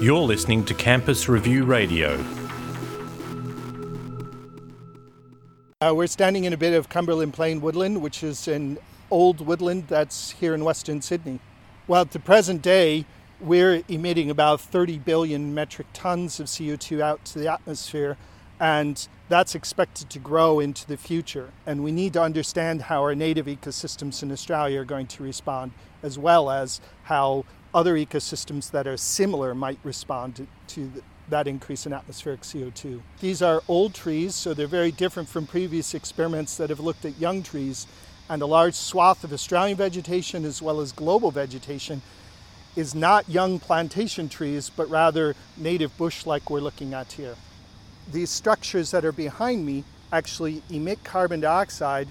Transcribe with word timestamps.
You're 0.00 0.20
listening 0.20 0.64
to 0.64 0.74
Campus 0.74 1.28
Review 1.28 1.64
Radio. 1.64 2.24
Uh, 5.80 5.92
we're 5.94 6.06
standing 6.06 6.44
in 6.44 6.52
a 6.52 6.56
bit 6.56 6.74
of 6.74 6.88
Cumberland 6.88 7.32
Plain 7.32 7.60
woodland, 7.60 8.02
which 8.02 8.22
is 8.22 8.48
an 8.48 8.78
old 9.10 9.46
woodland 9.46 9.88
that's 9.88 10.32
here 10.32 10.54
in 10.54 10.64
Western 10.64 11.00
Sydney. 11.00 11.38
Well, 11.86 12.02
at 12.02 12.10
the 12.10 12.18
present 12.18 12.62
day, 12.62 13.04
we're 13.40 13.82
emitting 13.88 14.30
about 14.30 14.60
30 14.60 14.98
billion 14.98 15.54
metric 15.54 15.86
tons 15.92 16.40
of 16.40 16.46
CO2 16.46 17.00
out 17.00 17.24
to 17.26 17.38
the 17.38 17.50
atmosphere, 17.52 18.16
and 18.58 19.06
that's 19.28 19.54
expected 19.54 20.10
to 20.10 20.18
grow 20.18 20.60
into 20.60 20.86
the 20.86 20.96
future. 20.96 21.50
And 21.66 21.84
we 21.84 21.92
need 21.92 22.12
to 22.14 22.22
understand 22.22 22.82
how 22.82 23.02
our 23.02 23.14
native 23.14 23.46
ecosystems 23.46 24.22
in 24.22 24.32
Australia 24.32 24.80
are 24.80 24.84
going 24.84 25.06
to 25.08 25.22
respond, 25.22 25.72
as 26.02 26.18
well 26.18 26.50
as 26.50 26.80
how 27.04 27.44
other 27.74 27.94
ecosystems 27.94 28.70
that 28.70 28.86
are 28.86 28.96
similar 28.96 29.54
might 29.54 29.78
respond 29.84 30.46
to, 30.68 30.92
that 31.28 31.46
increase 31.46 31.86
in 31.86 31.92
atmospheric 31.92 32.40
CO2. 32.40 33.00
These 33.20 33.40
are 33.40 33.62
old 33.68 33.94
trees, 33.94 34.34
so 34.34 34.52
they're 34.52 34.66
very 34.66 34.90
different 34.90 35.28
from 35.28 35.46
previous 35.46 35.94
experiments 35.94 36.56
that 36.56 36.70
have 36.70 36.80
looked 36.80 37.04
at 37.04 37.18
young 37.20 37.42
trees. 37.42 37.86
And 38.28 38.42
a 38.42 38.46
large 38.46 38.74
swath 38.74 39.24
of 39.24 39.32
Australian 39.32 39.76
vegetation, 39.76 40.44
as 40.44 40.60
well 40.60 40.80
as 40.80 40.92
global 40.92 41.30
vegetation, 41.30 42.02
is 42.76 42.94
not 42.94 43.28
young 43.28 43.58
plantation 43.58 44.28
trees, 44.28 44.70
but 44.70 44.88
rather 44.88 45.34
native 45.56 45.96
bush 45.96 46.26
like 46.26 46.50
we're 46.50 46.60
looking 46.60 46.94
at 46.94 47.12
here. 47.12 47.34
These 48.10 48.30
structures 48.30 48.90
that 48.92 49.04
are 49.04 49.12
behind 49.12 49.66
me 49.66 49.84
actually 50.12 50.62
emit 50.70 51.04
carbon 51.04 51.40
dioxide 51.40 52.08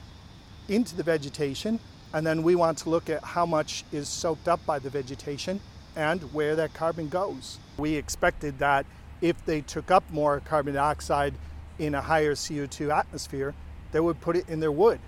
into 0.67 0.95
the 0.95 1.03
vegetation, 1.03 1.79
and 2.13 2.25
then 2.25 2.43
we 2.43 2.55
want 2.55 2.77
to 2.79 2.89
look 2.89 3.09
at 3.09 3.23
how 3.23 3.45
much 3.45 3.83
is 3.91 4.07
soaked 4.07 4.47
up 4.47 4.65
by 4.65 4.79
the 4.79 4.89
vegetation 4.89 5.59
and 5.95 6.21
where 6.33 6.55
that 6.55 6.73
carbon 6.73 7.09
goes. 7.09 7.59
We 7.77 7.95
expected 7.95 8.59
that 8.59 8.85
if 9.21 9.43
they 9.45 9.61
took 9.61 9.91
up 9.91 10.03
more 10.11 10.39
carbon 10.39 10.75
dioxide 10.75 11.33
in 11.77 11.95
a 11.95 12.01
higher 12.01 12.35
CO2 12.35 12.95
atmosphere, 12.95 13.53
they 13.91 13.99
would 13.99 14.19
put 14.21 14.35
it 14.35 14.47
in 14.47 14.59
their 14.59 14.71
wood. 14.71 14.99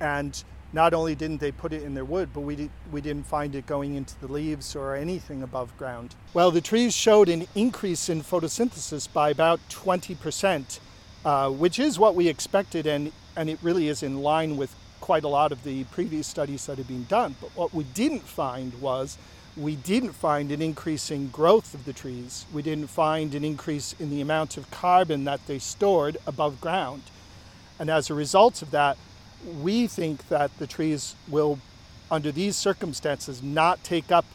And 0.00 0.42
not 0.72 0.94
only 0.94 1.14
didn't 1.14 1.40
they 1.40 1.52
put 1.52 1.72
it 1.72 1.82
in 1.82 1.94
their 1.94 2.04
wood, 2.04 2.30
but 2.32 2.40
we, 2.40 2.56
did, 2.56 2.70
we 2.92 3.00
didn't 3.00 3.26
find 3.26 3.54
it 3.54 3.66
going 3.66 3.94
into 3.94 4.18
the 4.20 4.28
leaves 4.28 4.76
or 4.76 4.94
anything 4.94 5.42
above 5.42 5.76
ground. 5.76 6.14
Well, 6.32 6.50
the 6.50 6.60
trees 6.60 6.94
showed 6.94 7.28
an 7.28 7.46
increase 7.54 8.08
in 8.08 8.22
photosynthesis 8.22 9.12
by 9.12 9.30
about 9.30 9.60
20%, 9.68 10.80
uh, 11.24 11.50
which 11.50 11.78
is 11.78 11.98
what 11.98 12.14
we 12.14 12.28
expected, 12.28 12.86
and, 12.86 13.12
and 13.36 13.50
it 13.50 13.58
really 13.62 13.88
is 13.88 14.02
in 14.02 14.22
line 14.22 14.56
with 14.56 14.74
quite 15.10 15.24
a 15.24 15.28
lot 15.28 15.50
of 15.50 15.64
the 15.64 15.82
previous 15.86 16.24
studies 16.24 16.66
that 16.66 16.78
had 16.78 16.86
been 16.86 17.02
done. 17.06 17.34
But 17.40 17.50
what 17.56 17.74
we 17.74 17.82
didn't 17.82 18.22
find 18.22 18.80
was 18.80 19.18
we 19.56 19.74
didn't 19.74 20.12
find 20.12 20.52
an 20.52 20.62
increase 20.62 21.10
in 21.10 21.30
growth 21.30 21.74
of 21.74 21.84
the 21.84 21.92
trees. 21.92 22.46
We 22.52 22.62
didn't 22.62 22.86
find 22.86 23.34
an 23.34 23.44
increase 23.44 23.92
in 23.98 24.10
the 24.10 24.20
amount 24.20 24.56
of 24.56 24.70
carbon 24.70 25.24
that 25.24 25.44
they 25.48 25.58
stored 25.58 26.16
above 26.28 26.60
ground. 26.60 27.02
And 27.80 27.90
as 27.90 28.08
a 28.08 28.14
result 28.14 28.62
of 28.62 28.70
that, 28.70 28.96
we 29.60 29.88
think 29.88 30.28
that 30.28 30.56
the 30.58 30.68
trees 30.68 31.16
will, 31.28 31.58
under 32.08 32.30
these 32.30 32.54
circumstances, 32.54 33.42
not 33.42 33.82
take 33.82 34.12
up 34.12 34.26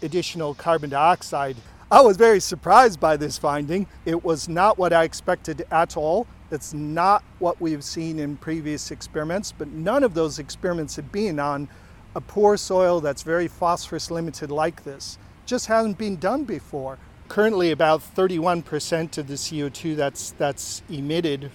additional 0.00 0.54
carbon 0.54 0.88
dioxide. 0.88 1.56
I 1.90 2.00
was 2.00 2.16
very 2.16 2.40
surprised 2.40 3.00
by 3.00 3.18
this 3.18 3.36
finding. 3.36 3.86
It 4.06 4.24
was 4.24 4.48
not 4.48 4.78
what 4.78 4.94
I 4.94 5.04
expected 5.04 5.66
at 5.70 5.94
all. 5.94 6.26
It's 6.54 6.72
not 6.72 7.22
what 7.40 7.60
we've 7.60 7.84
seen 7.84 8.18
in 8.18 8.36
previous 8.36 8.90
experiments, 8.90 9.52
but 9.52 9.68
none 9.68 10.04
of 10.04 10.14
those 10.14 10.38
experiments 10.38 10.96
have 10.96 11.12
been 11.12 11.38
on 11.38 11.68
a 12.14 12.20
poor 12.20 12.56
soil 12.56 13.00
that's 13.00 13.22
very 13.22 13.48
phosphorus 13.48 14.10
limited 14.10 14.50
like 14.50 14.84
this. 14.84 15.18
Just 15.46 15.66
hasn't 15.66 15.98
been 15.98 16.16
done 16.16 16.44
before. 16.44 16.98
Currently, 17.28 17.70
about 17.70 18.00
31% 18.00 19.18
of 19.18 19.26
the 19.26 19.34
CO2 19.34 19.96
that's, 19.96 20.30
that's 20.32 20.82
emitted 20.88 21.50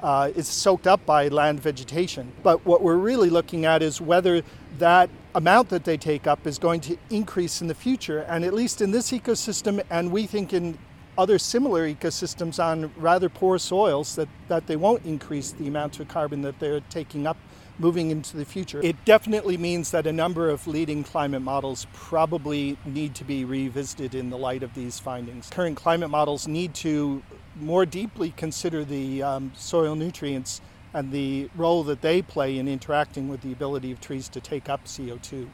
uh, 0.00 0.30
is 0.36 0.46
soaked 0.46 0.86
up 0.86 1.04
by 1.06 1.28
land 1.28 1.60
vegetation. 1.60 2.30
But 2.42 2.64
what 2.64 2.82
we're 2.82 2.96
really 2.96 3.30
looking 3.30 3.64
at 3.64 3.82
is 3.82 4.00
whether 4.00 4.42
that 4.78 5.10
amount 5.34 5.70
that 5.70 5.84
they 5.84 5.96
take 5.96 6.26
up 6.26 6.46
is 6.46 6.58
going 6.58 6.80
to 6.82 6.96
increase 7.10 7.60
in 7.60 7.68
the 7.68 7.74
future. 7.74 8.20
And 8.28 8.44
at 8.44 8.54
least 8.54 8.80
in 8.80 8.90
this 8.90 9.10
ecosystem, 9.12 9.82
and 9.90 10.12
we 10.12 10.26
think 10.26 10.52
in 10.52 10.78
other 11.16 11.38
similar 11.38 11.88
ecosystems 11.88 12.62
on 12.62 12.92
rather 12.96 13.28
poor 13.28 13.58
soils, 13.58 14.16
that, 14.16 14.28
that 14.48 14.66
they 14.66 14.76
won't 14.76 15.04
increase 15.04 15.52
the 15.52 15.68
amount 15.68 16.00
of 16.00 16.08
carbon 16.08 16.42
that 16.42 16.58
they're 16.58 16.80
taking 16.90 17.26
up 17.26 17.36
moving 17.78 18.10
into 18.10 18.36
the 18.36 18.44
future. 18.44 18.80
It 18.82 19.04
definitely 19.04 19.56
means 19.56 19.90
that 19.90 20.06
a 20.06 20.12
number 20.12 20.48
of 20.48 20.66
leading 20.66 21.02
climate 21.02 21.42
models 21.42 21.86
probably 21.92 22.76
need 22.84 23.14
to 23.16 23.24
be 23.24 23.44
revisited 23.44 24.14
in 24.14 24.30
the 24.30 24.38
light 24.38 24.62
of 24.62 24.74
these 24.74 24.98
findings. 24.98 25.50
Current 25.50 25.76
climate 25.76 26.10
models 26.10 26.46
need 26.46 26.74
to 26.74 27.22
more 27.56 27.84
deeply 27.84 28.30
consider 28.36 28.84
the 28.84 29.22
um, 29.22 29.52
soil 29.56 29.94
nutrients 29.96 30.60
and 30.92 31.10
the 31.10 31.50
role 31.56 31.82
that 31.82 32.00
they 32.00 32.22
play 32.22 32.56
in 32.56 32.68
interacting 32.68 33.28
with 33.28 33.40
the 33.40 33.52
ability 33.52 33.90
of 33.90 34.00
trees 34.00 34.28
to 34.28 34.40
take 34.40 34.68
up 34.68 34.84
CO2. 34.84 35.48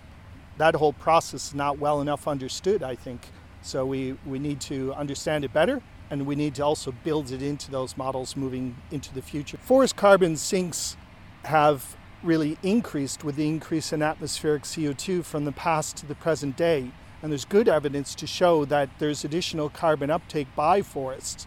That 0.58 0.74
whole 0.74 0.92
process 0.92 1.48
is 1.48 1.54
not 1.54 1.78
well 1.78 2.02
enough 2.02 2.28
understood, 2.28 2.82
I 2.82 2.94
think. 2.94 3.22
So 3.62 3.84
we, 3.84 4.16
we 4.26 4.38
need 4.38 4.60
to 4.62 4.92
understand 4.94 5.44
it 5.44 5.52
better 5.52 5.82
and 6.10 6.26
we 6.26 6.34
need 6.34 6.56
to 6.56 6.64
also 6.64 6.92
build 7.04 7.30
it 7.30 7.40
into 7.40 7.70
those 7.70 7.96
models 7.96 8.36
moving 8.36 8.76
into 8.90 9.14
the 9.14 9.22
future. 9.22 9.56
Forest 9.58 9.96
carbon 9.96 10.36
sinks 10.36 10.96
have 11.44 11.96
really 12.22 12.58
increased 12.62 13.24
with 13.24 13.36
the 13.36 13.46
increase 13.46 13.92
in 13.92 14.02
atmospheric 14.02 14.64
CO2 14.64 15.24
from 15.24 15.44
the 15.44 15.52
past 15.52 15.96
to 15.98 16.06
the 16.06 16.14
present 16.14 16.56
day. 16.56 16.90
And 17.22 17.30
there's 17.30 17.44
good 17.44 17.68
evidence 17.68 18.14
to 18.16 18.26
show 18.26 18.64
that 18.66 18.90
there's 18.98 19.24
additional 19.24 19.70
carbon 19.70 20.10
uptake 20.10 20.48
by 20.56 20.82
forests. 20.82 21.46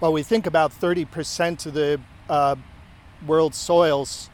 Well, 0.00 0.12
we 0.12 0.22
think 0.22 0.46
about 0.46 0.72
30% 0.72 1.66
of 1.66 1.74
the 1.74 2.00
uh, 2.28 2.56
world's 3.26 3.56
soils 3.56 4.30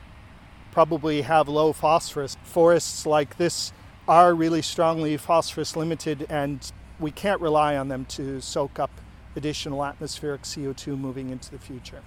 probably 0.73 1.23
have 1.23 1.49
low 1.49 1.73
phosphorus. 1.73 2.37
Forests 2.43 3.07
like 3.07 3.37
this 3.37 3.73
are 4.09 4.35
really 4.35 4.63
strongly 4.63 5.17
phosphorus 5.17 5.77
limited, 5.77 6.27
and 6.29 6.73
we 7.03 7.11
can't 7.11 7.41
rely 7.41 7.77
on 7.77 7.89
them 7.89 8.05
to 8.07 8.41
soak 8.41 8.79
up 8.79 8.91
additional 9.35 9.85
atmospheric 9.85 10.43
CO2 10.43 10.99
moving 10.99 11.31
into 11.31 11.51
the 11.51 11.59
future. 11.59 12.03